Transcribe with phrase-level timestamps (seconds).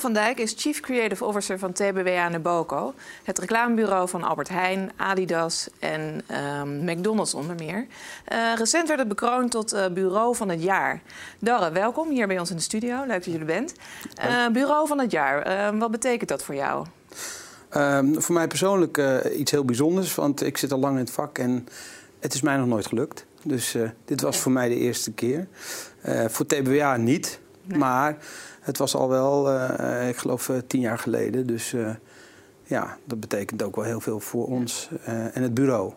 [0.00, 2.94] Van Dijk is Chief Creative Officer van TBWA Naboko.
[3.24, 7.86] Het reclamebureau van Albert Heijn, Adidas en ehm, McDonald's onder meer.
[8.32, 11.02] Uh, recent werd het bekroond tot uh, Bureau van het Jaar.
[11.38, 13.04] Darre, welkom hier bij ons in de studio.
[13.06, 13.74] Leuk dat je er bent.
[14.24, 16.86] Uh, bureau van het Jaar, ehm, wat betekent dat voor jou?
[17.68, 21.38] Ehm, voor mij persoonlijk iets heel bijzonders, want ik zit al lang in het vak
[21.38, 21.66] en
[22.20, 23.26] het is mij nog nooit gelukt.
[23.42, 25.48] Dus dit was voor mij de eerste keer.
[26.28, 27.40] voor TBWA niet,
[27.76, 28.16] maar
[28.60, 31.46] het was al wel, uh, ik geloof, uh, tien jaar geleden.
[31.46, 31.90] Dus uh,
[32.62, 35.92] ja, dat betekent ook wel heel veel voor ons en het bureau.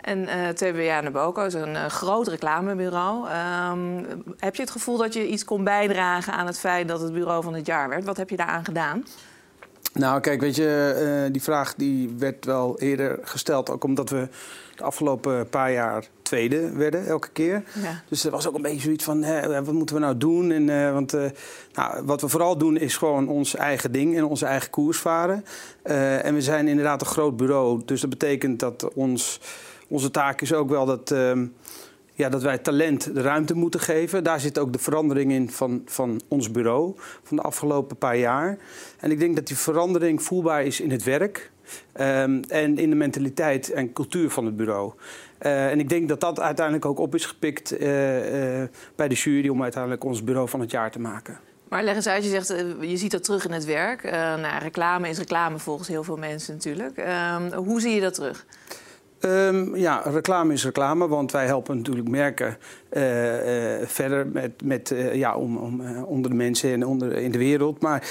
[0.00, 3.28] En uh, TBA Naboko is een groot reclamebureau.
[3.70, 4.06] Um,
[4.38, 7.42] heb je het gevoel dat je iets kon bijdragen aan het feit dat het bureau
[7.42, 8.04] van het jaar werd?
[8.04, 9.04] Wat heb je daaraan gedaan?
[9.98, 13.70] Nou, kijk, weet je, die vraag die werd wel eerder gesteld.
[13.70, 14.28] Ook omdat we
[14.76, 17.62] de afgelopen paar jaar tweede werden elke keer.
[17.82, 18.02] Ja.
[18.08, 20.50] Dus er was ook een beetje zoiets van, hè, wat moeten we nou doen?
[20.50, 21.24] En, uh, want uh,
[21.72, 25.44] nou, wat we vooral doen is gewoon ons eigen ding en onze eigen koers varen.
[26.22, 27.82] En we zijn inderdaad een groot bureau.
[27.84, 29.40] Dus dat betekent dat ons,
[29.88, 31.46] onze taak is ook wel dat, ehm,
[32.18, 34.24] ja, dat wij talent de ruimte moeten geven.
[34.24, 38.58] Daar zit ook de verandering in van, van ons bureau van de afgelopen paar jaar.
[39.00, 41.50] En ik denk dat die verandering voelbaar is in het werk.
[42.00, 44.92] Um, en in de mentaliteit en cultuur van het bureau.
[45.42, 49.14] Uh, en ik denk dat dat uiteindelijk ook op is gepikt uh, uh, bij de
[49.14, 51.40] jury om uiteindelijk ons bureau van het jaar te maken.
[51.68, 52.48] Maar leg eens uit, je zegt,
[52.80, 54.02] je ziet dat terug in het werk.
[54.10, 56.96] nou, reclame is reclame volgens heel veel mensen natuurlijk.
[56.96, 58.46] Ehm, hoe zie je dat terug?
[59.20, 62.56] Um, ja, reclame is reclame, want wij helpen natuurlijk merken
[63.86, 67.80] verder met, met, ja, om, om onder de mensen en onder, in de wereld.
[67.80, 68.08] Maar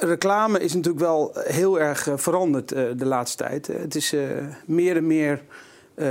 [0.00, 3.68] reclame is natuurlijk wel heel erg eh, veranderd de laatste tijd.
[3.68, 4.14] Eh, het is
[4.66, 5.42] meer en meer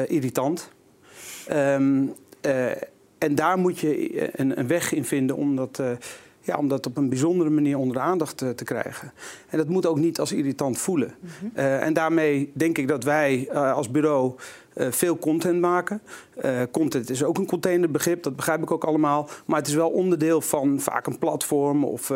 [0.08, 0.70] irritant.
[1.52, 2.14] Um,
[3.18, 5.82] en daar moet je een, een, weg in vinden om dat,
[6.42, 9.12] ja, om dat op een bijzondere manier onder de aandacht te, te krijgen.
[9.50, 11.14] En dat moet ook niet als irritant voelen.
[11.20, 11.66] Mm -hmm.
[11.66, 14.34] en daarmee denk ik dat wij als bureau
[14.76, 16.02] uh, veel content maken.
[16.72, 19.30] Content is ook een containerbegrip, dat begrijp ik ook allemaal.
[19.46, 22.12] Maar het is wel onderdeel van vaak een platform of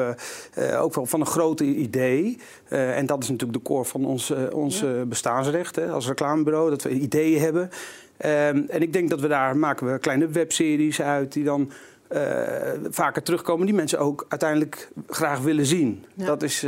[0.80, 2.38] ook wel van een groter idee.
[2.70, 5.06] en dat is natuurlijk de core van ons, ons ja.
[5.06, 7.70] bestaansrecht hè, als reclamebureau, dat we ideeën hebben.
[8.18, 11.72] Um, en ik denk dat we daar maken we kleine webseries uit die dan
[12.90, 16.06] vaker terugkomen, die mensen ook uiteindelijk graag willen zien.
[16.14, 16.26] Ja.
[16.26, 16.66] Dat is.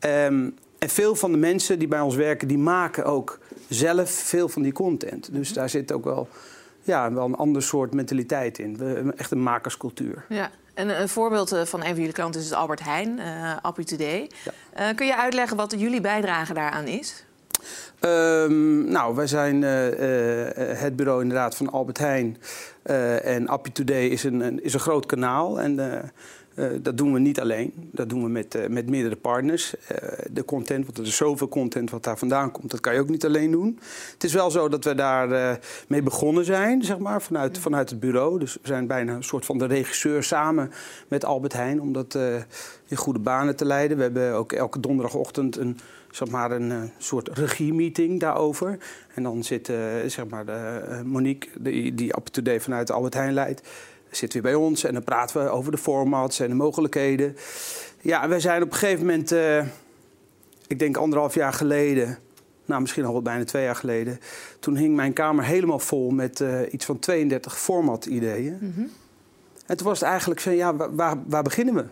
[0.00, 3.38] Um, en veel van de mensen die bij ons werken, die maken ook
[3.68, 5.32] zelf veel van die content.
[5.32, 5.58] Dus mhm.
[5.58, 6.28] daar zit ook wel,
[6.82, 8.76] ja, wel een ander soort mentaliteit in.
[8.76, 10.24] We, echt een makerscultuur.
[10.28, 10.50] Ja.
[10.74, 14.30] En een voorbeeld eh, van een van jullie klanten is Albert Heijn, uh, Appie Today.
[14.44, 14.88] Ja.
[14.90, 17.24] Uh, kun je uitleggen wat jullie bijdrage daaraan is?
[18.04, 22.36] Um, nou, wij zijn uh, uh, het bureau inderdaad van Albert Heijn.
[23.22, 25.60] En Appie Today is een, een, is een groot kanaal.
[25.60, 25.76] En
[26.82, 27.72] dat doen we niet alleen.
[27.76, 29.74] Dat doen we met, uh, met meerdere partners.
[29.74, 33.00] Uh, de content, want er is zoveel content wat daar vandaan komt, dat kan je
[33.00, 33.78] ook niet alleen doen.
[34.12, 38.00] Het is wel zo dat we daar mee begonnen zijn, zeg maar, vanuit, vanuit het
[38.00, 38.38] bureau.
[38.38, 40.70] Dus we zijn bijna een soort van de regisseur samen
[41.08, 42.18] met Albert Heijn om dat
[42.86, 43.96] in goede banen te leiden.
[43.96, 45.78] We hebben ook elke donderdagochtend een,
[46.10, 48.78] zeg maar, een soort regie-meeting daarover.
[49.14, 49.72] En dan zit
[50.06, 52.12] zeg maar, de, Monique, die, die
[52.60, 53.62] vanuit Albert Heijn leidt
[54.10, 57.36] zit weer bij ons en dan praten we over de formats en de mogelijkheden.
[58.00, 59.64] Ja, wij zijn op een gegeven moment, uh,
[60.66, 62.18] ik denk anderhalf jaar geleden,
[62.64, 64.20] nou misschien al wat bijna twee jaar geleden,
[64.58, 68.58] toen hing mijn kamer helemaal vol met uh, iets van 32 format-ideeën.
[68.60, 68.90] Mm -hmm.
[69.66, 71.84] En toen was het eigenlijk zo, ja, waar, waar beginnen we?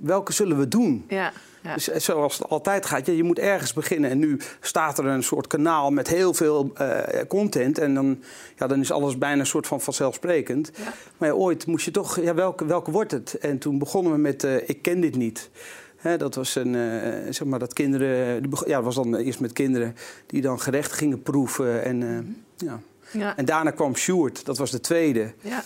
[0.00, 1.04] Welke zullen we doen?
[1.08, 1.32] Ja.
[1.64, 1.74] Ja.
[1.74, 4.10] Dus zoals het altijd gaat, ja, je moet ergens beginnen.
[4.10, 7.78] En nu staat er een soort kanaal met heel veel uh, content.
[7.78, 8.22] En dan,
[8.56, 10.70] ja, dan is alles bijna een soort van vanzelfsprekend.
[10.76, 10.92] Ja.
[11.18, 13.34] Maar ja, ooit moest je toch, ja, welke, welke wordt het?
[13.34, 15.50] En toen begonnen we met uh, Ik ken dit niet.
[15.96, 19.52] He, dat was een, uh, zeg maar dat kinderen, ja, dat was dan eerst met
[19.52, 21.84] kinderen die dan gerecht gingen proeven.
[21.84, 22.42] En, mm -hmm.
[22.56, 22.80] ja.
[23.14, 23.36] Ja.
[23.36, 25.32] En daarna kwam Sjoerd, dat was de tweede.
[25.40, 25.62] Ja.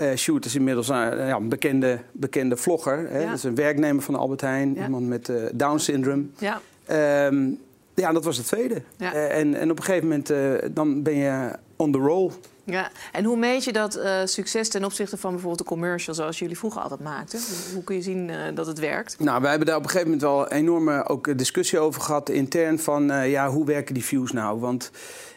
[0.00, 0.96] Uh, Sjoerd is inmiddels een,
[1.26, 3.08] ja, een bekende, bekende vlogger.
[3.10, 3.18] Hè?
[3.18, 3.26] Ja.
[3.26, 6.30] Dat is een werknemer van Albert Heijn, iemand met uh, Down-syndroom.
[6.38, 6.60] Ja.
[7.26, 7.60] Um,
[8.00, 8.82] ja, dat was de tweede.
[8.96, 9.14] Ja.
[9.14, 12.30] Uh, en, en op een gegeven moment dan ben je on the roll.
[12.70, 16.38] Ja, en hoe meet je dat uh, succes ten opzichte van bijvoorbeeld de commercial zoals
[16.38, 17.40] jullie vroeger altijd maakten?
[17.74, 19.18] Hoe kun je zien uh, dat het werkt?
[19.18, 22.28] Nou, wij hebben daar op een gegeven moment wel een enorme ook discussie over gehad
[22.28, 24.60] intern van uh, ja, hoe werken die views nou?
[24.60, 24.90] Want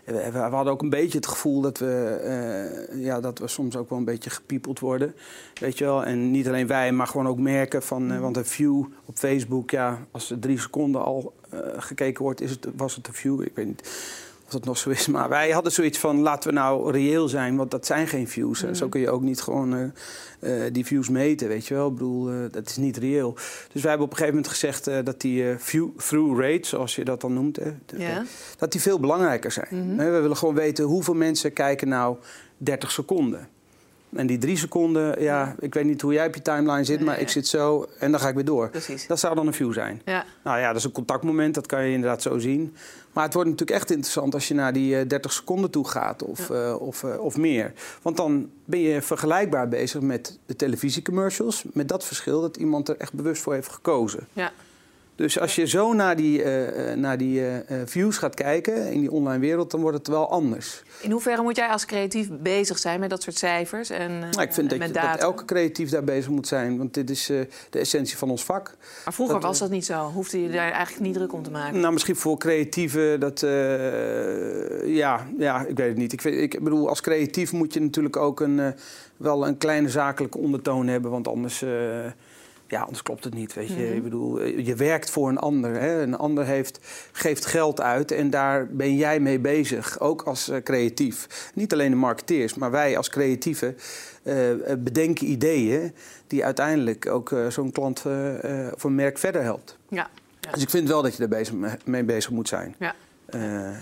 [0.06, 3.90] we, we, hadden ook een beetje het gevoel dat we, ja, dat we soms ook
[3.90, 5.16] wel een beetje gepiepeld worden.
[5.60, 6.06] Weet je wel?
[6.06, 8.20] En niet alleen wij, maar gewoon ook merken van, mm.
[8.20, 11.34] want een view op Facebook, ja, als er drie seconden al
[11.78, 13.42] gekeken wordt, is het, was het een view.
[13.42, 13.90] Ik weet niet
[14.54, 15.08] of dat nog zo is.
[15.08, 18.64] Maar wij hadden zoiets van, laten we nou reëel zijn, want dat zijn geen views.
[18.64, 19.92] Mm Zo kun je ook niet gewoon
[20.40, 21.88] uh, die views meten, weet je wel.
[21.88, 23.34] Ik bedoel, uh, dat is niet reëel.
[23.72, 27.22] Dus wij hebben op een gegeven moment gezegd dat die view-through rate, zoals je dat
[27.22, 27.56] dan noemt...
[27.56, 27.72] Hè,
[28.58, 29.68] dat die veel belangrijker zijn.
[29.70, 29.98] Mm -hmm.
[29.98, 32.18] We willen gewoon weten hoeveel mensen kijken nou
[32.58, 33.48] 30 seconden.
[34.16, 37.20] En die drie seconden, ja, ik weet niet hoe jij op je timeline zit, maar
[37.20, 38.70] ik zit zo en dan ga ik weer door.
[38.70, 39.08] Precies.
[39.08, 40.02] Dat zou dan een view zijn.
[40.06, 40.26] Ja.
[40.44, 42.76] Nou ja, dat is een contactmoment, dat kan je inderdaad zo zien.
[43.14, 46.24] Maar het wordt natuurlijk echt interessant als je naar die uh, 30 seconden toe gaat
[46.24, 46.68] of, ja.
[46.68, 47.74] uh, of, uh, of meer.
[48.02, 51.64] Want dan ben je vergelijkbaar bezig met de televisiecommercials.
[51.74, 54.28] Met dat verschil dat iemand er echt bewust voor heeft gekozen.
[54.34, 54.52] Ja.
[55.22, 59.12] Dus als je zo naar die, uh, naar die uh, views gaat kijken in die
[59.12, 60.84] online wereld, dan wordt het wel anders.
[61.02, 64.54] In hoeverre moet jij als creatief bezig zijn met dat soort cijfers en nou, Ik
[64.54, 67.80] vind dat, je, dat, elke creatief daar bezig moet zijn, want dit is uh, de
[67.80, 68.76] essentie van ons vak.
[69.04, 70.12] Maar vroeger dat, was dat niet zo?
[70.14, 71.80] Hoefde je daar eigenlijk niet druk om te maken?
[71.80, 73.40] Nou, misschien voor creatieven, dat...
[74.86, 76.14] ja, ja, ik weet het niet.
[76.14, 78.74] Ik, vind, ik bedoel, als creatief moet je natuurlijk ook een,
[79.18, 81.64] wel een kleine zakelijke ondertoon hebben, want anders...
[82.72, 83.54] Ja, anders klopt het niet.
[83.54, 83.74] Weet je.
[83.74, 83.94] Mm-hmm.
[83.94, 85.80] Ik bedoel, je werkt voor een ander.
[85.80, 86.02] Hè.
[86.02, 86.80] Een ander heeft,
[87.12, 90.00] geeft geld uit en daar ben jij mee bezig.
[90.00, 91.52] Ook als uh, creatief.
[91.54, 93.78] Niet alleen de marketeers, maar wij als creatieven
[94.24, 94.36] uh,
[94.78, 95.94] bedenken ideeën
[96.28, 98.06] die uiteindelijk ook uh, zo'n klant
[98.74, 99.78] of een merk verder helpt.
[99.90, 100.10] Ja.
[100.40, 100.52] ja.
[100.52, 102.76] Dus ik vind wel dat je daar bezig, mee bezig moet zijn.
[102.80, 102.96] Ja.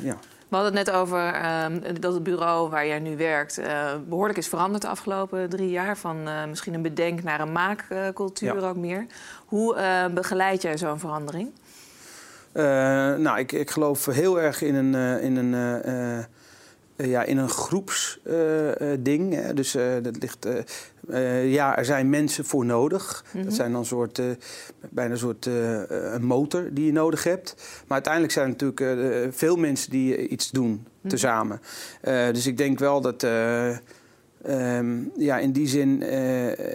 [0.01, 0.19] ja.
[0.49, 1.65] We hadden het net over uh,
[1.99, 5.97] dat het bureau waar jij nu werkt uh, behoorlijk is veranderd de afgelopen drie jaar.
[5.97, 8.67] Van uh, misschien een bedenk naar een maakcultuur ja.
[8.67, 9.05] ook meer.
[9.45, 9.77] Hoe
[10.13, 11.51] begeleid jij zo'n verandering?
[13.17, 16.25] nou, ik, ik geloof heel erg in een, in een
[17.07, 19.33] ja, in een groepsding.
[19.33, 20.47] Uh, uh, dus uh, dat ligt.
[21.43, 23.23] ja, er zijn mensen voor nodig.
[23.25, 23.43] Mm -hmm.
[23.43, 24.21] Dat zijn dan soort,
[24.89, 27.55] bijna een soort een motor die je nodig hebt.
[27.57, 31.09] Maar uiteindelijk zijn er natuurlijk veel mensen die iets doen mm -hmm.
[31.09, 31.61] tezamen.
[32.31, 33.25] dus ik denk wel dat.
[34.47, 36.01] Um, ja, in die zin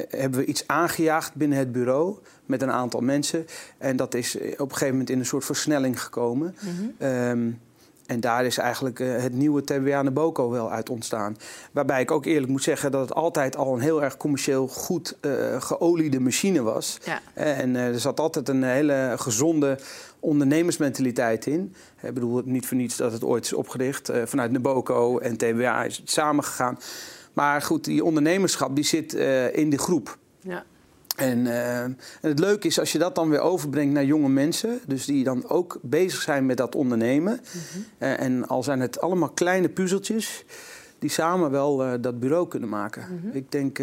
[0.09, 2.17] hebben we iets aangejaagd binnen het bureau
[2.47, 3.47] met een aantal mensen.
[3.79, 6.55] En dat is op een gegeven moment in een soort versnelling gekomen.
[6.61, 7.09] Mm -hmm.
[7.09, 7.61] um,
[8.07, 11.37] en daar is eigenlijk uh, het nieuwe TBA Naboco wel uit ontstaan.
[11.73, 15.17] Waarbij ik ook eerlijk moet zeggen dat het altijd al een heel erg commercieel goed
[15.21, 16.99] uh, geoliede machine was.
[17.05, 17.21] Ja.
[17.35, 19.79] En uh, er zat altijd een hele gezonde
[20.21, 21.75] ondernemersmentaliteit in.
[22.03, 24.11] Ik bedoel, niet voor niets dat het ooit is opgericht.
[24.25, 26.79] vanuit Naboco en TBA is het samengegaan.
[27.33, 29.13] Maar goed, die ondernemerschap die zit
[29.53, 30.19] in de groep.
[30.41, 30.65] Ja.
[31.15, 34.81] En, uh, en, het leuke is als je dat dan weer overbrengt naar jonge mensen,
[34.87, 37.33] dus die dan ook bezig zijn met dat ondernemen.
[37.33, 37.85] Mm -hmm.
[37.99, 40.45] uh, en al zijn het allemaal kleine puzzeltjes,
[40.99, 43.07] die samen wel uh, dat bureau kunnen maken.
[43.11, 43.31] Mm -hmm.
[43.33, 43.79] Ik denk.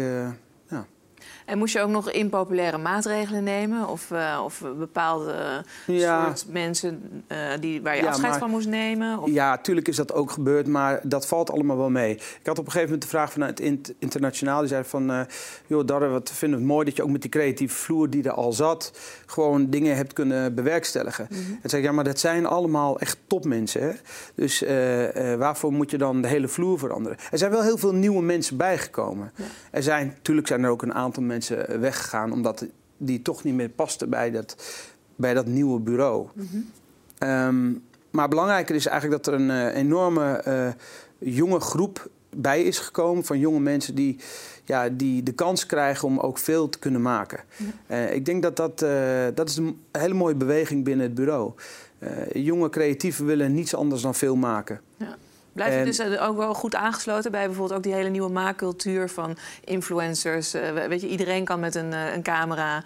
[1.44, 3.88] En moest je ook nog impopulaire maatregelen nemen?
[3.88, 6.24] Of, uh, of bepaalde ja.
[6.24, 9.18] soort mensen uh, die, waar je ja, afscheid maar, van moest nemen?
[9.18, 9.30] Of?
[9.30, 12.14] Ja, tuurlijk is dat ook gebeurd, maar dat valt allemaal wel mee.
[12.14, 14.60] Ik had op een gegeven moment de vraag vanuit het internationaal.
[14.60, 15.20] Die zei van, uh,
[15.66, 18.24] joh Darre, wat vinden we het mooi dat je ook met die creatieve vloer die
[18.24, 18.92] er al zat...
[19.26, 21.26] gewoon dingen hebt kunnen bewerkstelligen.
[21.30, 21.58] Mm -hmm.
[21.62, 23.82] En zei ik, ja, maar dat zijn allemaal echt topmensen.
[23.82, 23.92] Hè?
[24.34, 24.64] Dus
[25.38, 27.18] waarvoor moet je dan de hele vloer veranderen?
[27.30, 29.32] Er zijn wel heel veel nieuwe mensen bijgekomen.
[29.36, 29.44] Ja.
[29.70, 32.66] Er zijn, natuurlijk zijn er ook een aantal mensen weggegaan omdat
[32.96, 34.56] die toch niet meer paste bij dat,
[35.16, 36.28] bij dat nieuwe bureau.
[36.34, 37.28] Mm -hmm.
[37.28, 40.68] um, maar belangrijker is eigenlijk dat er een uh, enorme uh,
[41.18, 44.18] jonge groep bij is gekomen van jonge mensen die,
[44.64, 47.40] ja, die de kans krijgen om ook veel te kunnen maken.
[47.56, 47.96] Ja.
[47.96, 48.78] Uh, ik denk dat dat,
[49.36, 51.52] dat is een hele mooie beweging binnen het bureau.
[52.32, 54.80] jonge creatieven willen niets anders dan veel maken.
[55.52, 59.36] Blijf je dus ook wel goed aangesloten bij bijvoorbeeld ook die hele nieuwe maakcultuur van
[59.64, 60.54] influencers?
[60.54, 62.82] Uh, weet je, iedereen kan met een, uh, een camera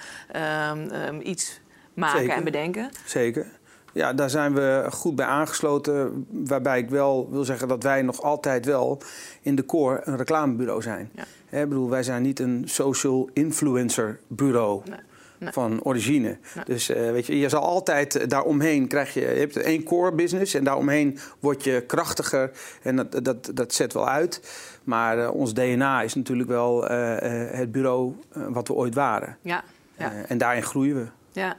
[0.73, 1.61] um, um, iets
[1.95, 2.37] maken Zeker.
[2.37, 2.91] en bedenken.
[3.05, 3.47] Zeker.
[3.93, 6.27] Ja, daar zijn we goed bij aangesloten.
[6.31, 9.01] Waarbij ik wel wil zeggen dat wij nog altijd wel
[9.41, 11.11] in de core een reclamebureau zijn.
[11.15, 11.25] Ja.
[11.47, 14.83] He, bedoel, wij zijn niet een social influencer bureau.
[14.85, 14.99] Nee.
[15.39, 15.53] Nee.
[15.53, 16.39] van origine.
[16.55, 16.65] Nee.
[16.65, 20.55] Dus uh, weet je, je zal altijd daaromheen krijg je, je hebt één core business
[20.55, 22.51] en daaromheen word je krachtiger
[22.83, 24.41] en dat, dat, dat zet wel uit.
[24.85, 29.37] Maar uh, ons DNA is natuurlijk wel het bureau wat we ooit waren.
[29.41, 29.65] Ja.
[29.97, 30.13] ja.
[30.27, 31.07] en daarin groeien we.
[31.33, 31.57] Ja.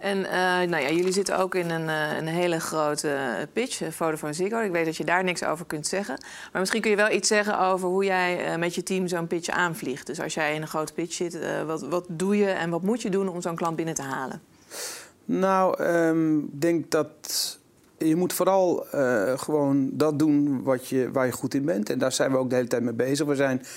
[0.00, 0.32] En uh,
[0.70, 3.16] nou ja, jullie zitten ook in een, uh, een hele grote
[3.52, 4.58] pitch, Vodafone Ziggo.
[4.58, 6.18] Ik weet dat je daar niks over kunt zeggen.
[6.52, 9.48] Maar misschien kun je wel iets zeggen over hoe jij met je team zo'n pitch
[9.48, 10.06] aanvliegt.
[10.06, 13.02] Dus als jij in een grote pitch zit, wat, wat doe je en wat moet
[13.02, 14.40] je doen om zo'n klant binnen te halen?
[15.24, 17.58] Nou, um, ik denk dat
[17.98, 18.86] je moet vooral
[19.36, 21.90] gewoon dat doen wat je, waar je goed in bent.
[21.90, 23.26] En daar zijn we ook de hele tijd mee bezig.
[23.26, 23.68] We zijn ehm,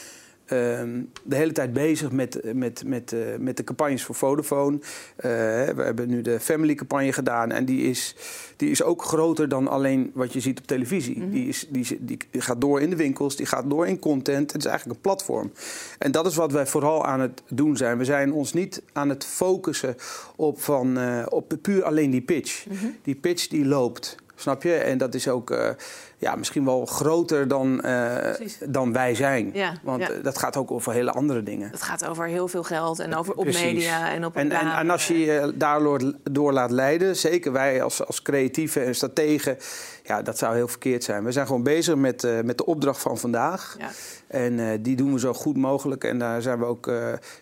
[0.47, 4.79] de hele tijd bezig met, met, met, met de campagnes voor Vodafone.
[5.15, 8.15] we hebben nu de Family campagne gedaan en die is,
[8.55, 11.19] die is ook groter dan alleen wat je ziet op televisie.
[11.19, 11.29] Mhm.
[11.29, 14.51] die, is, die, die gaat door in de winkels, die gaat door in content.
[14.51, 15.51] Het is eigenlijk een platform.
[15.99, 17.97] En dat is wat wij vooral aan het doen zijn.
[17.97, 19.95] We zijn ons niet aan het focussen
[20.35, 20.97] op, van,
[21.29, 22.65] op puur alleen die pitch.
[22.65, 22.85] Mhm.
[23.01, 24.15] Die pitch die loopt.
[24.35, 24.73] Snap je?
[24.73, 25.69] En dat is ook uh,
[26.17, 28.15] ja, misschien wel groter dan, uh,
[28.65, 29.49] dan wij zijn.
[29.53, 30.09] Ja, Want ja.
[30.23, 31.69] dat gaat ook over hele andere dingen.
[31.69, 34.89] Het gaat over heel veel geld en over op media en op en, en, en,
[34.89, 39.57] als je je daardoor door laat leiden, zeker wij als, als creatieven en strategen,
[40.03, 41.23] ja, dat zou heel verkeerd zijn.
[41.23, 43.75] We zijn gewoon bezig met, uh, met de opdracht van vandaag.
[43.79, 43.89] Ja.
[44.27, 46.03] En die doen we zo goed mogelijk.
[46.03, 46.91] En daar zijn we ook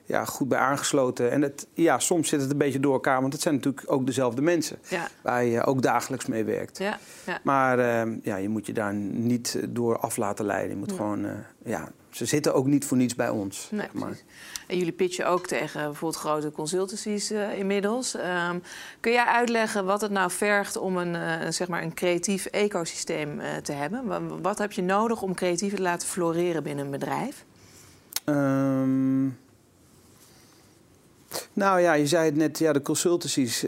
[0.06, 1.32] ja, goed bij aangesloten.
[1.32, 4.06] En het, ja, soms zit het een beetje door elkaar, want het zijn natuurlijk ook
[4.06, 4.78] dezelfde mensen.
[4.88, 5.08] Ja.
[5.22, 6.78] Waar je ook dagelijks mee werkt.
[6.82, 7.00] Ja.
[7.26, 7.40] Ja.
[7.44, 10.70] Maar uh, ja, je moet je daar niet door af laten leiden.
[10.70, 11.28] Je moet gewoon
[11.64, 13.68] ja, ze zitten ook niet voor niets bij ons.
[13.72, 14.18] Nee, maar.
[14.68, 18.16] En jullie pitchen ook tegen bijvoorbeeld grote consultancies uh, inmiddels.
[18.16, 18.64] Um,
[19.00, 23.40] kun jij uitleggen wat het nou vergt om een, uh, zeg maar een creatief ecosysteem
[23.64, 24.42] te hebben?
[24.42, 27.46] Wat heb je nodig om creatieven te laten floreren binnen een bedrijf?
[28.26, 29.38] Um,
[31.54, 33.66] nou ja, je zei het net, ja, de consultancies.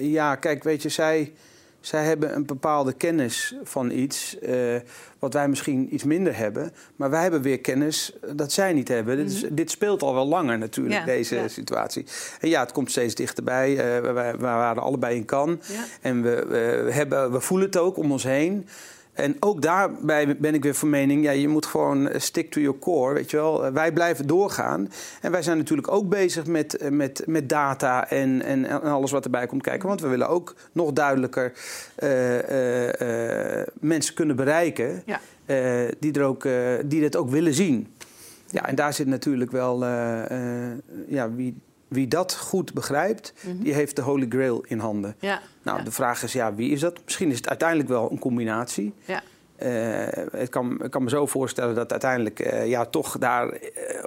[0.00, 1.32] ja, kijk, weet je, zij
[1.80, 4.76] zij hebben een bepaalde kennis van iets, uh,
[5.18, 6.72] wat wij misschien iets minder hebben.
[6.96, 9.16] Maar wij hebben weer kennis dat zij niet hebben.
[9.16, 9.54] dit, mhm.
[9.54, 12.04] dit, speelt al wel langer natuurlijk, deze situatie.
[12.40, 13.70] En ja, het komt steeds dichterbij.
[13.70, 15.58] Uh, we, we, waren allebei in Cannes.
[16.00, 18.68] En we, we, hebben, we voelen het ook om ons heen.
[19.16, 22.60] En ook daarbij ben ik weer van mening, ja, je moet gewoon eh, stick to
[22.60, 23.64] your core, weet je wel.
[23.64, 24.90] Eh, wij blijven doorgaan.
[25.20, 29.24] En wij zijn natuurlijk ook bezig met, eh, met, met data en, en, alles wat
[29.24, 29.88] erbij komt kijken.
[29.88, 31.52] Want we willen ook nog duidelijker
[33.80, 35.20] mensen kunnen bereiken ja.
[35.98, 36.48] die, er ook,
[36.84, 37.94] die dit ook willen zien.
[38.50, 39.84] Ja, en daar zit natuurlijk wel,
[41.08, 41.56] ja, wie,
[41.88, 43.62] wie dat goed begrijpt, mhm.
[43.62, 45.16] die heeft de Holy Grail in handen.
[45.18, 47.00] Ja, nou, de vraag is, ja, wie is dat?
[47.04, 48.94] Misschien is het uiteindelijk wel een combinatie.
[49.04, 49.22] Ja.
[49.62, 53.60] Uh, ik, kan, ik kan me zo voorstellen dat uiteindelijk uh, ja, toch daar uh,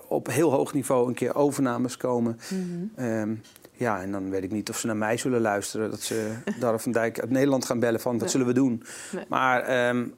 [0.08, 2.40] op heel hoog niveau een keer overnames komen.
[2.50, 3.42] Mm -hmm.
[3.72, 5.90] ja, en dan weet ik niet of ze naar mij zullen luisteren.
[5.90, 8.84] Dat ze Darf van Dijk uit Nederland gaan bellen van, dat zullen we doen.
[9.12, 9.26] Nee.
[9.28, 10.14] Maar um,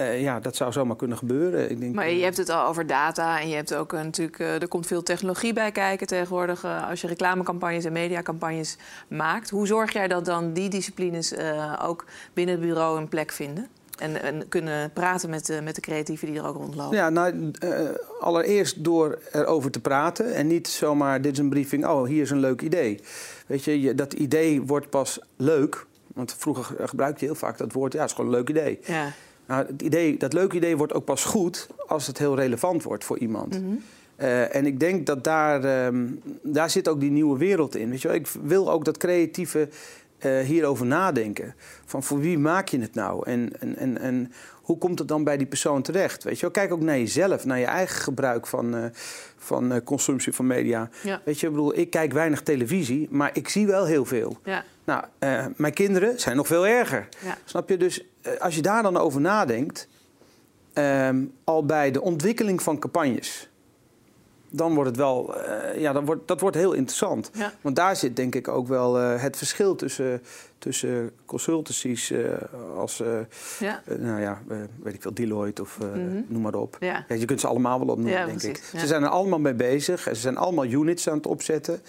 [0.00, 1.70] uh, ja, dat zou zomaar kunnen gebeuren.
[1.70, 4.38] Ik denk, maar je hebt het al over data en je hebt ook uh, natuurlijk,
[4.38, 8.76] uh, er komt veel technologie bij kijken tegenwoordig als je reclamecampagnes en mediacampagnes
[9.08, 9.50] maakt.
[9.50, 11.34] Hoe zorg jij dat dan die disciplines
[11.82, 13.68] ook binnen het bureau een plek vinden?
[13.98, 16.96] En, en kunnen praten met, met de creatieven die er ook rondlopen?
[16.96, 17.50] Ja, nou,
[18.20, 22.30] allereerst door erover te praten en niet zomaar dit is een briefing, oh hier is
[22.30, 23.00] een leuk idee.
[23.46, 27.72] Weet je, je dat idee wordt pas leuk, want vroeger gebruikte je heel vaak dat
[27.72, 28.78] woord, ja, het is gewoon een leuk idee.
[28.84, 29.12] Ja.
[29.46, 33.04] Nou, het idee, dat leuke idee wordt ook pas goed als het heel relevant wordt
[33.04, 33.60] voor iemand.
[33.62, 33.82] Mm
[34.50, 37.90] en ik denk dat daar, um, daar zit ook die nieuwe wereld in.
[37.90, 38.16] Weet je wel?
[38.16, 39.68] Ik wil ook dat creatieve
[40.24, 41.54] uh, hierover nadenken.
[41.84, 43.26] Van voor wie maak je het nou?
[43.26, 46.24] En, en, en, en hoe komt het dan bij die persoon terecht?
[46.24, 46.50] Weet je wel?
[46.50, 48.84] Kijk ook naar jezelf, naar je eigen gebruik van, uh,
[49.36, 50.90] van consumptie van media.
[51.02, 51.20] Ja.
[51.24, 54.36] Weet je, ik bedoel, ik kijk weinig televisie, maar ik zie wel heel veel.
[54.44, 54.64] Ja.
[54.86, 55.04] Nou,
[55.56, 57.08] mijn kinderen zijn nog veel erger.
[57.24, 57.38] Ja.
[57.44, 57.76] Snap je?
[57.76, 58.04] Dus
[58.38, 59.88] als je daar dan over nadenkt,
[60.74, 63.48] um, al bij de ontwikkeling van campagnes
[64.50, 67.30] dan wordt het wel, uh, ja, dan wordt, dat wordt heel interessant.
[67.32, 67.52] Ja.
[67.60, 70.22] Want daar zit denk ik ook wel het verschil tussen,
[70.58, 72.12] tussen consultancies
[72.76, 73.02] als,
[73.58, 73.82] ja.
[73.98, 74.42] nou ja,
[74.82, 76.24] weet ik veel, Deloitte of mm -hmm.
[76.28, 76.76] noem maar op.
[76.80, 77.04] Ja.
[77.08, 78.62] je kunt ze allemaal wel opnoemen, denk ik.
[78.76, 80.02] Ze zijn er allemaal mee bezig.
[80.02, 81.80] Ze zijn allemaal units aan het opzetten.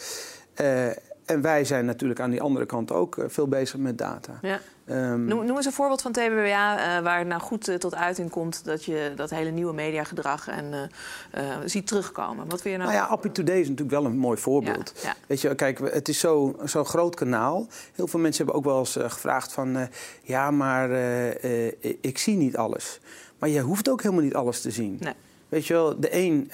[1.27, 4.39] En wij zijn natuurlijk aan die andere kant ook veel bezig met data.
[4.41, 4.59] Ja.
[4.89, 7.95] Um, noem, noem, eens een voorbeeld van TBWA uh, waar het nou goed uh, tot
[7.95, 10.89] uiting komt dat je dat hele nieuwe mediagedrag en,
[11.37, 12.49] uh, ziet terugkomen.
[12.49, 12.89] Wat wil je nou?
[12.91, 14.93] Nou ja, Appy Today is natuurlijk wel een mooi voorbeeld.
[14.95, 15.15] Ja, ja.
[15.27, 17.67] Weet je, kijk, het is zo'n zo groot kanaal.
[17.93, 19.89] Heel veel mensen hebben ook wel eens gevraagd van,
[20.21, 20.91] ja, maar
[22.01, 22.99] ik zie niet alles.
[23.39, 24.97] Maar je hoeft ook helemaal niet alles te zien.
[24.99, 25.13] Nee.
[25.49, 26.49] Weet je wel, de een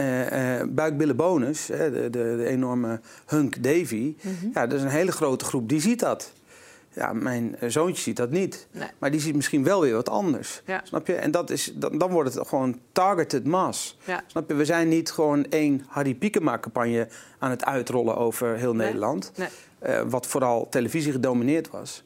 [0.75, 4.51] buikbillen bonus, de, de, de, enorme hunk Davy, mm -hmm.
[4.53, 6.31] ja, dat is een hele grote groep, die ziet dat.
[6.93, 8.67] Ja, mijn eh, zoontje ziet dat niet.
[8.97, 10.61] Maar die ziet misschien wel weer wat anders.
[10.83, 11.15] Snap je?
[11.15, 13.97] En dat is, dan, dan wordt het gewoon targeted mass.
[14.27, 14.55] Snap je?
[14.55, 17.07] We zijn niet gewoon één Harry Piekema-campagne
[17.39, 19.31] aan het uitrollen over heel Nederland.
[19.35, 19.47] Nee.
[19.85, 22.03] Uh, wat vooral televisie gedomineerd was.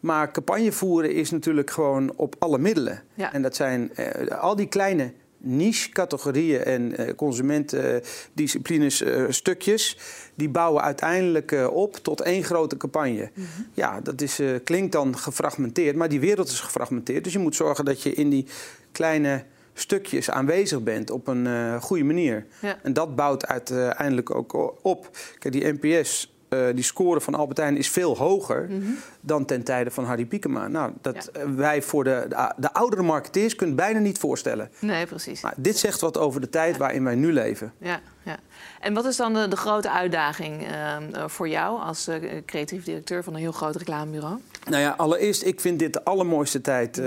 [0.00, 3.02] Maar campagne voeren is natuurlijk gewoon op alle middelen.
[3.16, 9.98] En dat zijn uh, al die kleine niche-categorieën en uh, consumentendisciplines uh, stukjes...
[10.34, 13.30] die bouwen uiteindelijk uh, op tot één grote campagne.
[13.34, 13.66] Mm -hmm.
[13.72, 17.24] Ja, dat is, klinkt dan gefragmenteerd, maar die wereld is gefragmenteerd.
[17.24, 18.46] Dus je moet zorgen dat je in die
[18.92, 22.46] kleine stukjes aanwezig bent op een goede manier.
[22.60, 22.78] Ja.
[22.82, 25.10] En dat bouwt uiteindelijk ook op.
[25.38, 28.90] Kijk, die NPS uh, die score van Albertijn is veel hoger Mhm.
[29.20, 30.68] dan ten tijde van Harry Piekema.
[30.68, 34.70] Nou, dat eh, wij voor de, de, de oudere marketeers kunnen het bijna niet voorstellen.
[34.80, 35.40] Nee, precies.
[35.42, 37.72] Maar dit zegt wat over de tijd waarin wij nu leven.
[37.78, 38.36] Ja, ja.
[38.80, 42.14] En wat is dan de, de grote uitdaging uh, voor jou als uh,
[42.46, 44.38] creatief directeur van een heel groot reclamebureau?
[44.68, 47.04] Nou ja, allereerst, ik vind dit de allermooiste tijd uh,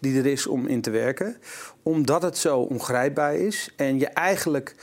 [0.00, 1.36] die er is om in te werken.
[1.82, 4.74] Omdat het zo ongrijpbaar is en je eigenlijk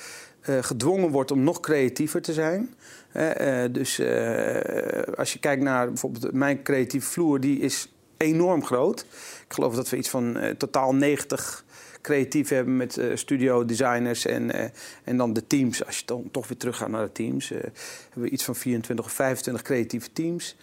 [0.61, 2.75] gedwongen wordt om nog creatiever te zijn.
[3.17, 8.99] Uh, dus uh, als je kijkt naar bijvoorbeeld mijn creatieve vloer, die is enorm groot.
[9.47, 11.65] Ik geloof dat we iets van uh, totaal 90
[12.01, 14.71] creatief hebben met studio designers en,
[15.03, 15.85] en dan de teams.
[15.85, 17.71] Als je dan toch weer teruggaat naar de teams, hebben
[18.13, 20.55] we iets van 24 of 25 creatieve teams.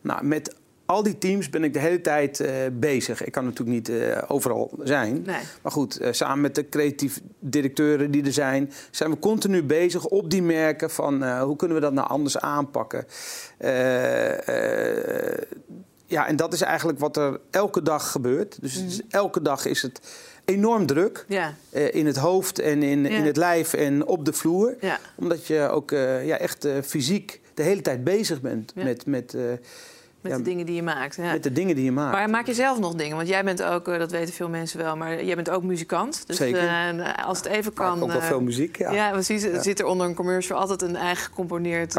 [0.00, 0.54] Nou, met
[0.90, 3.24] al die teams ben ik de hele tijd uh, bezig.
[3.24, 5.22] Ik kan natuurlijk niet uh, overal zijn.
[5.26, 5.40] Nee.
[5.62, 10.06] Maar goed, uh, samen met de creatief directeuren die er zijn, zijn we continu bezig
[10.06, 13.04] op die merken van hoe kunnen we dat nou anders aanpakken.
[16.06, 18.58] ja, en dat is eigenlijk wat er elke dag gebeurt.
[18.60, 19.00] Dus mm -hmm.
[19.08, 20.00] elke dag is het
[20.44, 21.24] enorm druk.
[21.28, 21.54] Ja.
[21.70, 23.08] in het hoofd en in, Ja.
[23.08, 24.76] in het lijf en op de vloer.
[24.80, 24.98] Ja.
[25.16, 25.90] Omdat je ook
[26.24, 29.06] ja, echt fysiek de hele tijd bezig bent met...
[29.06, 29.36] met
[30.20, 31.16] Met Ja, de dingen die je maakt.
[31.16, 31.32] Ja.
[31.32, 32.12] met de dingen die je maakt.
[32.16, 33.16] Maar maak je zelf nog dingen?
[33.16, 36.26] Want jij bent ook, eh, dat weten veel mensen wel, maar jij bent ook muzikant.
[36.26, 36.68] Dus Zeker.
[36.68, 38.02] eh, als het even Maak kan.
[38.02, 38.92] ook wel eh, veel muziek, ja.
[38.92, 39.42] Ja, precies.
[39.52, 41.92] Zit er onder een commercial altijd een eigen gecomponeerd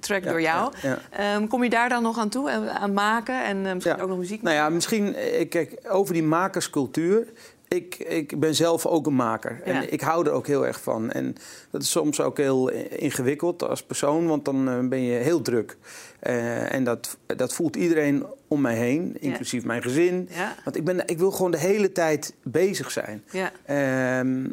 [0.00, 0.72] track door jou.
[1.10, 4.42] Ehm, kom je daar dan nog aan toe, aan maken en misschien ook nog muziek?
[4.42, 5.16] Nou ja, misschien,
[5.48, 7.26] kijk, over die makerscultuur.
[7.68, 9.60] Ik, ik ben zelf ook een maker.
[9.64, 9.72] Ja.
[9.72, 11.10] En ik hou er ook heel erg van.
[11.10, 11.34] En
[11.70, 15.76] dat is soms ook heel ingewikkeld als persoon, want dan eh, ben je heel druk.
[16.18, 20.28] Eh, en dat, dat voelt iedereen om mij heen, inclusief mijn gezin.
[20.30, 20.54] Ja.
[20.64, 23.22] Want ik, ben, ik wil gewoon de hele tijd bezig zijn.
[23.30, 23.52] Ja.
[23.64, 24.46] Ehm,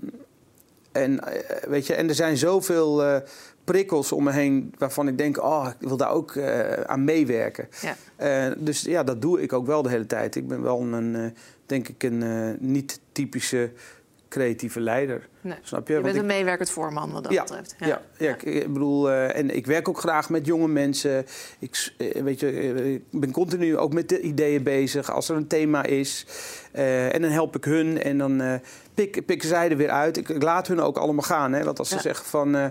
[0.92, 3.22] en, eh, weet je, en er zijn zoveel
[3.64, 6.38] prikkels om me heen waarvan ik denk, oh, ik wil daar ook
[6.86, 7.68] aan meewerken.
[7.82, 8.56] Ja.
[8.58, 10.36] Dus ja, dat doe ik ook wel de hele tijd.
[10.36, 11.34] Ik ben wel een,
[11.66, 13.72] denk ik, een niet typische
[14.30, 15.28] creatieve leider.
[15.42, 15.58] Nee.
[15.62, 15.94] Snap je?
[15.94, 17.76] Je Want bent ik- een meewerkend voorman wat dat ja, betreft.
[17.80, 18.02] ja.
[18.18, 21.26] Ja, ik, ik bedoel, eh, en ik werk ook graag met jonge mensen.
[21.60, 25.36] Ik, eh, weet je, eh, ik ben continu ook met de ideeën bezig als er
[25.36, 26.26] een thema is.
[26.72, 28.60] En dan help ik hun en dan
[28.96, 30.18] pik, pikken zij er weer uit.
[30.18, 31.54] Ik, ik laat hun ook allemaal gaan.
[31.54, 31.64] Hè?
[31.64, 32.02] Want als ze Ja.
[32.02, 32.66] zeggen van, eh,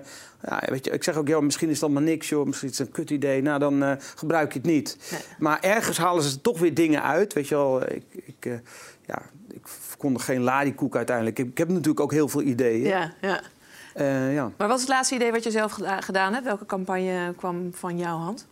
[0.49, 2.79] ja, weet je, ik zeg ook, joh, misschien is dat maar niks, joh, misschien is
[2.79, 3.43] het een kut idee.
[3.43, 4.97] Nou, dan eh, gebruik je het niet.
[5.11, 5.21] Nee.
[5.39, 7.33] Maar ergens halen ze toch weer dingen uit.
[7.33, 8.53] Weet je wel, ik, ik, eh,
[9.07, 11.39] ja, ik verkondig geen ladiekoek uiteindelijk.
[11.39, 12.87] Ik, ik heb natuurlijk ook heel veel ideeën.
[12.87, 13.41] Ja, ja.
[14.31, 14.51] Ja.
[14.57, 16.45] Maar wat is het laatste idee wat je zelf geda- gedaan hebt?
[16.45, 18.47] Welke campagne kwam van jouw hand?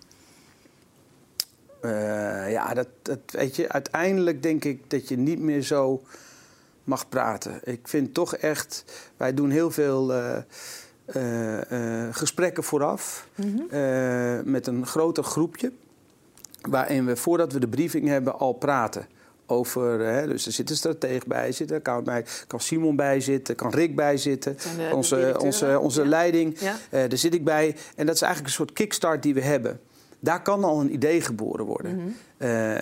[2.48, 3.68] Ja, dat, dat weet je.
[3.68, 6.02] Uiteindelijk denk ik dat je niet meer zo
[6.84, 7.60] mag praten.
[7.64, 8.84] Ik vind toch echt,
[9.16, 10.36] wij doen heel veel eh,
[11.04, 13.28] eh, eh, gesprekken vooraf
[13.70, 15.72] eh, met een groter groepje,
[16.68, 19.06] waarin we voordat we de briefing hebben al praten.
[19.46, 23.54] Over, hè, dus er zit een stratege bij zitten, kan, bij, kan Simon bij zitten,
[23.54, 26.08] kan Rick bij zitten, de onze, onze, onze Ja.
[26.08, 26.58] leiding.
[26.60, 26.76] Ja.
[26.90, 27.76] Daar zit ik bij.
[27.96, 29.80] En dat is eigenlijk een soort kickstart die we hebben.
[30.24, 31.96] Daar kan al een idee geboren worden.
[31.96, 32.06] Mhm.
[32.36, 32.76] Eh,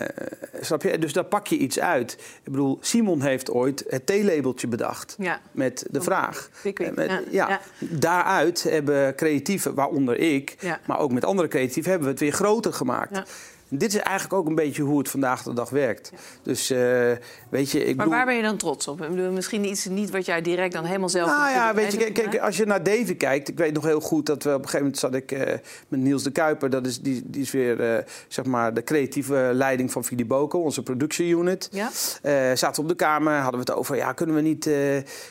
[0.61, 0.99] snap je?
[0.99, 2.13] Dus daar pak je iets uit.
[2.43, 5.15] Ik bedoel, Simon heeft ooit het theelabeltje bedacht.
[5.19, 5.41] Ja.
[5.53, 6.51] Met de vraag.
[6.63, 7.21] Eh, met- ja.
[7.31, 7.49] ja.
[7.49, 7.61] Ja.
[7.79, 12.73] Daaruit hebben creatieven, waaronder ik, maar ook met andere creatieven, hebben we het weer groter
[12.73, 13.31] gemaakt.
[13.71, 16.13] Dit is eigenlijk ook een beetje hoe het vandaag de dag werkt.
[16.43, 17.11] Dus eh,
[17.49, 19.03] weet je, ik Maar waar ben je dan trots op?
[19.03, 21.31] Ik bedoel, misschien iets niet wat jij direct dan helemaal zelf...
[21.31, 24.27] Nou ja, weet je, kijk, als je naar Davy kijkt, ik weet nog heel goed
[24.27, 25.55] dat we op een gegeven moment zat ik eh,
[25.89, 29.51] met Niels de Kuiper, dat is, die, die is weer eh, zeg maar de creatieve
[29.53, 31.69] leiding van Filiboco, onze productieunit.
[31.73, 31.91] Ja?
[32.55, 34.71] Zaten we op de kamer, hadden we het over, ja, kunnen we niet,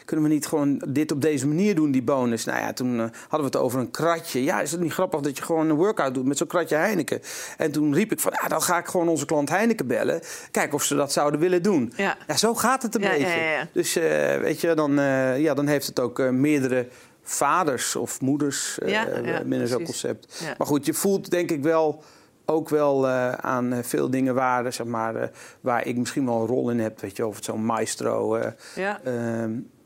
[0.05, 2.45] kunnen we niet gewoon dit op deze manier doen, die bonus?
[2.45, 4.43] Nou ja, toen hadden we het over een kratje.
[4.43, 7.21] Ja, is het niet grappig dat je gewoon een workout doet met zo'n kratje Heineken?
[7.57, 10.73] En toen riep ik van, ja, dan ga ik gewoon onze klant Heineken bellen, kijken
[10.73, 11.93] of ze dat zouden willen doen.
[11.95, 12.17] Ja.
[12.27, 13.39] Ja, zo gaat het een Ja, beetje.
[13.39, 13.67] ja.
[13.73, 16.87] Dus eh, weet je, dan, eh, ja, dan heeft het ook eh, meerdere
[17.23, 18.77] vaders of moeders
[19.45, 20.43] binnen zo'n concept.
[20.57, 22.03] Maar goed, je voelt denk ik wel
[22.45, 26.79] ook wel aan veel dingen waar, zeg maar, waar ik misschien wel een rol in
[26.79, 27.01] heb.
[27.01, 28.39] Weet je, of het zo'n maestro.
[28.75, 28.99] Ja.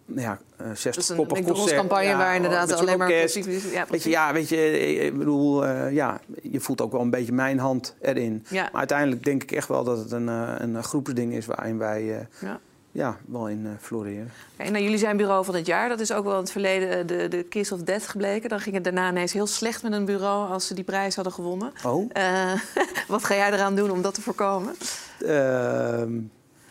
[0.10, 1.76] Ehm, ja, eh 60 Dus een koppig concert.
[1.76, 5.18] campagne Ja, waar inderdaad alleen maar klassiek- Ja, Weet je, ja, weet je, eh, ik
[5.18, 8.46] bedoel, eh, ja, je voelt ook wel een beetje mijn hand erin.
[8.50, 8.62] Ja.
[8.62, 12.02] Maar uiteindelijk denk ik echt wel dat het een, eh, een groepsding is waarin wij
[12.20, 12.60] eh, Ja.
[12.92, 14.32] ja, wel in eh, floreren.
[14.60, 15.90] Oké, nou, jullie zijn bureau van het jaar.
[15.90, 18.50] Dat is ook wel in het verleden eh, de, de Kiss of Death gebleken.
[18.50, 21.34] Dan ging het daarna ineens heel slecht met een bureau als ze die prijs hadden
[21.34, 21.72] gewonnen.
[21.86, 22.10] Oh?
[22.12, 22.52] Eh,
[23.08, 24.74] wat ga jij eraan doen om dat te voorkomen?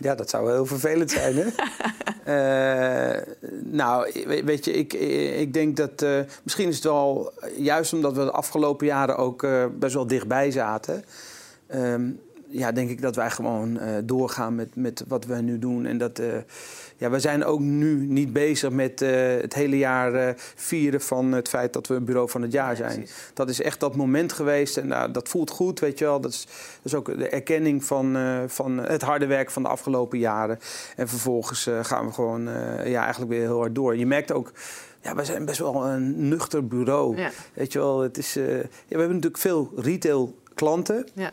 [0.02, 1.46] Ehm, Ja, dat zou heel vervelend zijn, hè?
[3.16, 3.22] uh,
[3.82, 4.12] nou,
[4.44, 4.92] weet je, ik,
[5.38, 6.02] ik denk dat...
[6.02, 7.32] Uh, misschien is het wel...
[7.56, 11.04] Juist omdat we de afgelopen jaren ook uh, best wel dichtbij zaten...
[11.74, 12.20] Um,
[12.52, 15.86] ja, denk ik dat wij gewoon doorgaan met, met wat we nu doen.
[15.86, 16.20] En dat
[17.02, 19.10] ja, we zijn ook nu niet bezig met uh,
[19.40, 23.00] het hele jaar vieren van het feit dat we een bureau van het jaar zijn.
[23.00, 26.20] Ja, dat is echt dat moment geweest en uh, dat voelt goed, weet je wel.
[26.20, 26.44] Dat is,
[26.82, 30.58] dat is ook de erkenning van, van het harde werk van de afgelopen jaren.
[30.96, 32.48] En vervolgens gaan we gewoon
[32.84, 33.96] ja, eigenlijk weer heel hard door.
[33.96, 34.52] Je merkt ook.
[35.00, 37.16] Ja, we zijn best wel een nuchter bureau.
[37.16, 37.30] Ja.
[37.54, 41.06] Weet je wel, het is, ja, we hebben natuurlijk veel retail klanten.
[41.14, 41.32] Ja.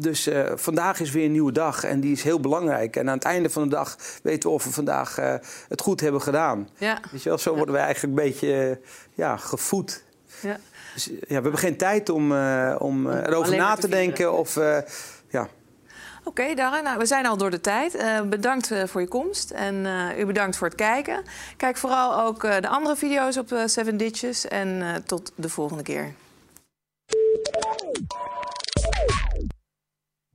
[0.00, 2.96] Dus uh, vandaag is weer een nieuwe dag en die is heel belangrijk.
[2.96, 5.34] En aan het einde van de dag weten we of we vandaag uh,
[5.68, 6.68] het goed hebben gedaan.
[6.78, 6.98] Ja.
[7.10, 8.76] Weet je wel, zo worden we eigenlijk een beetje uh,
[9.14, 10.04] ja, gevoed.
[10.40, 10.56] Ja.
[10.94, 12.32] Dus, ja, we hebben geen tijd om,
[12.78, 14.32] om erover na te, te denken.
[14.32, 14.54] Of,
[15.28, 15.48] ja.
[16.24, 16.84] Oké, okay, Darren.
[16.84, 17.96] Nou, we zijn al door de tijd.
[18.28, 19.86] bedankt voor je komst en
[20.18, 21.22] u bedankt voor het kijken.
[21.56, 24.48] Kijk vooral ook de andere video's op Seven Ditches.
[24.48, 26.14] En tot de volgende keer.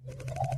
[0.08, 0.55] Thank you.